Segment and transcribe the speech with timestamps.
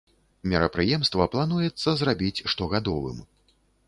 [0.51, 3.21] Мерапрыемства плануецца зрабіць штогадовым.